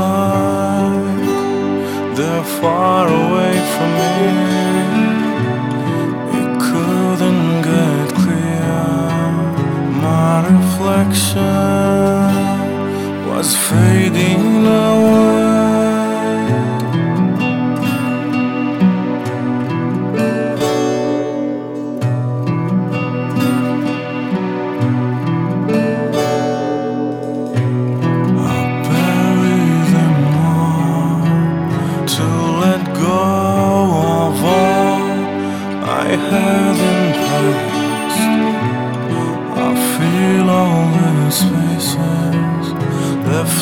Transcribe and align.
seems 0.00 1.28
they're 2.16 2.48
far 2.60 3.04
away 3.22 3.54
from 3.74 3.90
me. 4.00 4.14
It 6.40 6.50
couldn't 6.66 7.52
get 7.72 8.06
clear. 8.22 8.78
My 10.06 10.34
reflection 10.52 12.32
was 13.30 13.48
fading 13.68 14.66
away. 14.66 14.99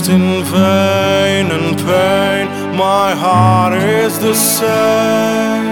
In 0.09 0.42
vain 0.45 1.51
and 1.51 1.77
pain. 1.77 2.77
My 2.77 3.14
heart 3.14 3.75
is 3.75 4.19
the 4.19 4.34
same. 4.34 5.69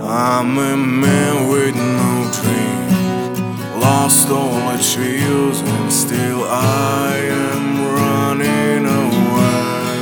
I'm 0.00 0.58
a 0.58 0.76
man 0.76 1.48
with 1.48 1.76
no 1.76 2.30
dream, 2.38 3.80
lost 3.80 4.30
all 4.30 4.70
its 4.74 4.94
feels, 4.94 5.60
and 5.60 5.92
still 5.92 6.44
I 6.44 7.16
am 7.46 7.64
running 7.98 8.86
away. 8.86 9.94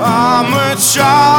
I'm 0.00 0.52
a 0.52 0.76
child. 0.76 1.38